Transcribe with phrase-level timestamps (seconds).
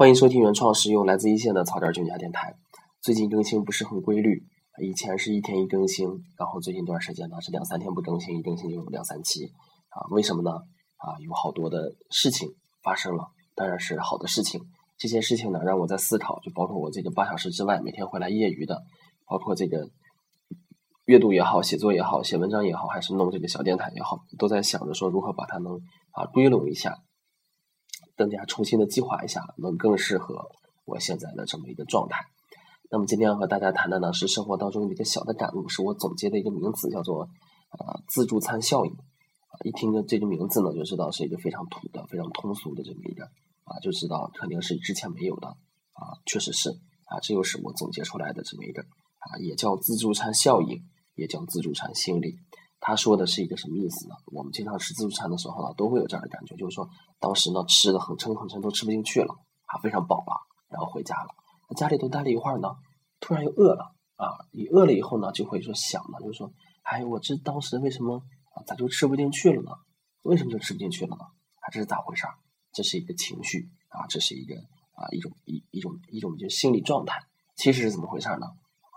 [0.00, 2.54] 欢迎收听原创实用来自一线的草根军家电台。
[3.02, 4.46] 最近更新不是很规律，
[4.82, 9.44] 以前是一天一更新，然后最近一段时间呢是两三天不更新，一更新就两三期
[9.90, 10.08] 啊？
[10.10, 10.52] 为什么呢？
[10.52, 12.48] 啊，有好多的事情
[12.82, 14.62] 发生了，当然是好的事情。
[14.96, 18.82] 这些事情呢让我在思考，就包括我这个八小时之外每天回来业余的，
[19.26, 19.90] 包括这个
[21.04, 25.74] 阅读也好，写作也好，写文章也好，还是弄这个小电台也好，都在想着说如何把它能
[26.12, 26.96] 啊归拢一下。
[28.20, 30.50] 更加重新的计划一下，能更适合
[30.84, 32.26] 我现在的这么一个状态。
[32.90, 37.30] 那么今天要和大家谈的呢是生活当中一个小的感悟，是我总结的一个名词，叫做
[37.70, 38.94] 呃自助餐效应。
[39.64, 43.24] 一听这个名字呢，就知道是一个非常土的、非常通俗的这么一个
[43.64, 46.68] 啊，就知道肯定是之前没有的啊，确实是
[47.06, 50.82] 啊，这又是我总结出来的这么一个啊，也叫自助餐效应，
[51.14, 52.36] 也叫自助餐心理。
[52.80, 54.14] 他说的是一个什么意思呢？
[54.32, 56.88] 我们经常吃自助餐的时候呢，都会有这样的感觉，就是说
[57.20, 59.34] 当时呢吃的很撑很撑，都吃不进去了，
[59.66, 60.34] 啊非常饱了，
[60.70, 61.28] 然后回家了。
[61.68, 62.68] 那家里头待了一会儿呢，
[63.20, 64.26] 突然又饿了啊！
[64.50, 66.50] 你饿了以后呢，就会说想呢，就是说，
[66.82, 68.16] 哎，我这当时为什么
[68.54, 69.70] 啊，咋就吃不进去了呢？
[70.22, 71.24] 为什么就吃不进去了呢？
[71.24, 72.34] 啊，这是咋回事儿？
[72.72, 77.20] 这是一个情绪啊，这是一个啊一种一一种一种就是心理状态。
[77.56, 78.46] 其实是怎么回事呢？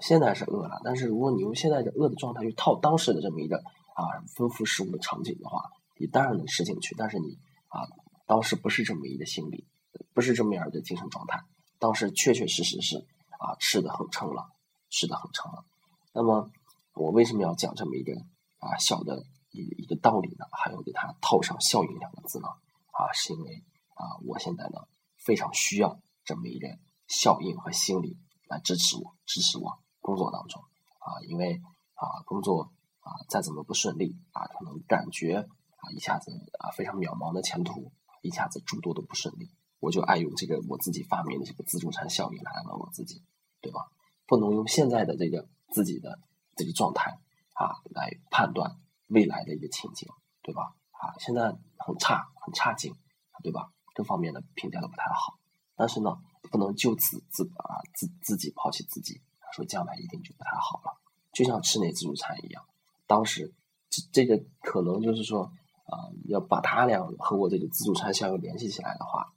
[0.00, 6.94] 现在是饿了，但是如果你用现在的饿的状态去套当时的这么一个啊丰富食物的场景的话，你当然能吃进去。
[6.96, 7.86] 但是你啊
[8.26, 9.66] 当时不是这么一个心理，
[10.12, 11.42] 不是这么样的精神状态，
[11.78, 12.98] 当时确确实实是
[13.38, 14.50] 啊吃的很撑了，
[14.90, 15.64] 吃的很撑了。
[16.12, 16.50] 那么
[16.94, 18.12] 我为什么要讲这么一个
[18.58, 20.46] 啊小的一一个道理呢？
[20.52, 22.48] 还要给它套上效应两个字呢？
[22.92, 23.62] 啊，是因为
[23.94, 24.80] 啊我现在呢
[25.24, 26.68] 非常需要这么一个
[27.06, 28.16] 效应和心理
[28.48, 29.78] 来支持我，支持我。
[30.04, 30.60] 工作当中
[30.98, 31.62] 啊，因为
[31.94, 39.48] 啊工作啊再怎么不顺利啊，可能感觉啊一下子啊非常渺茫的前途，一下子诸多的不顺利，
[39.80, 43.22] 我就爱用这个我自己发明的这个自助餐效应来安慰我自己，
[43.62, 43.80] 对吧？
[44.26, 46.18] 不能用现在的这个自己的
[46.54, 47.18] 这个状态
[47.54, 48.76] 啊来判断
[49.08, 50.06] 未来的一个情景，
[50.42, 50.74] 对吧？
[50.92, 51.48] 啊，现在
[51.78, 52.94] 很差很差劲，
[53.42, 53.70] 对吧？
[53.94, 55.38] 各方面的评价都不太好，
[55.76, 56.10] 但是呢，
[56.50, 59.22] 不能就此自啊自自己抛弃自己。
[59.54, 61.00] 说将来一定就不太好了，
[61.32, 62.64] 就像吃那自助餐一样。
[63.06, 63.54] 当时
[63.88, 65.44] 这这个可能就是说
[65.86, 69.32] 啊，要把他俩和我这个自助餐相应联系起来的话，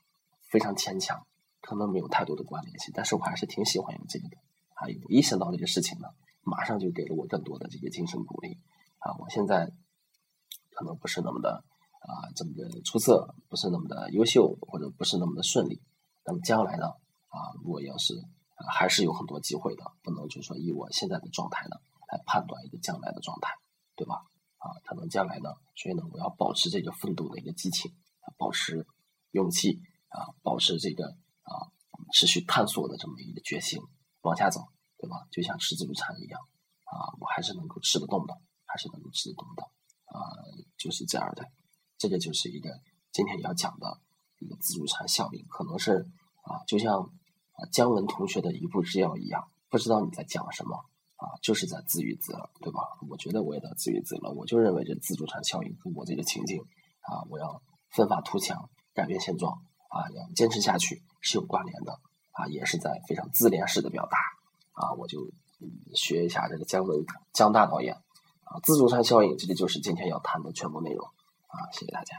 [0.50, 1.28] 非常牵强，
[1.62, 2.92] 可能没有太多的关联性。
[2.96, 4.38] 但是我还是挺喜欢用这个的。
[4.74, 6.08] 啊，一想到这个事情呢，
[6.44, 8.58] 马上就给了我更多的这个精神鼓励。
[9.00, 9.72] 啊，我现在
[10.72, 11.64] 可能不是那么的
[12.00, 15.82] 啊这么的出色，不是那么的优秀，或者不是那么的顺利。
[16.26, 16.88] 那么将来呢，
[17.28, 18.14] 啊，如果要是
[18.66, 21.76] 还是有很多机会的，不能就说以我现在的状态呢
[22.12, 23.54] 来判断一个将来的状态，
[23.96, 24.16] 对吧？
[24.58, 27.94] 啊，可能将来呢，所以呢，我要保持这个奋斗的一个激情，
[28.38, 28.88] 保持
[29.32, 29.80] 勇气
[30.10, 31.06] 啊，保持这个
[31.44, 31.70] 啊
[32.14, 33.80] 持续探索的这么一个决心，
[34.22, 34.62] 往下走，
[34.98, 35.28] 对吧？
[35.32, 36.42] 就像吃自助餐一样
[36.86, 38.34] 啊，我还是能够吃得动的，
[38.66, 39.64] 还是能够吃得动的
[40.06, 40.18] 啊，
[40.78, 41.46] 就是这样的。
[42.00, 42.82] 这个就是一个
[43.12, 44.02] 今天要讲的
[44.40, 46.10] 一个自助餐效应，可能是
[46.42, 47.08] 啊，就像。
[47.58, 50.86] 啊，姜文同学的一步之遥一样，不知道你在讲什么
[51.18, 52.80] 啊，就是在自娱自乐，对吧？
[53.10, 56.62] 我觉得我也在自娱自乐，我就认为这自助餐效应跟我这个情境
[57.02, 57.60] 啊，我要
[57.90, 59.54] 奋发图强，改变现状
[59.90, 62.00] 啊，要坚持下去是有关联的
[62.32, 64.18] 啊，也是在非常自恋式的表达
[64.74, 65.28] 啊，我就
[65.96, 67.04] 学一下这个姜文
[67.34, 67.96] 姜大导演
[68.44, 71.08] 啊，自助餐效应，这个就是今天要谈的全部内容
[71.48, 72.18] 啊，谢谢大家。